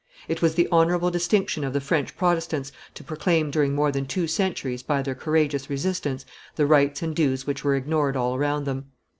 It 0.27 0.41
was 0.41 0.55
the 0.55 0.67
honorable 0.71 1.11
distinction 1.11 1.63
of 1.63 1.73
the 1.73 1.79
French 1.79 2.17
Protestants 2.17 2.71
to 2.95 3.03
proclaim 3.03 3.51
during 3.51 3.75
more 3.75 3.91
than 3.91 4.07
two 4.07 4.25
centuries, 4.25 4.81
by 4.81 5.03
their 5.03 5.13
courageous 5.13 5.69
resistance, 5.69 6.25
the 6.55 6.65
rights 6.65 7.03
and 7.03 7.15
duties 7.15 7.45
which 7.45 7.63
were 7.63 7.75
ignored 7.75 8.17
all 8.17 8.33
around 8.35 8.63
them. 8.63 8.85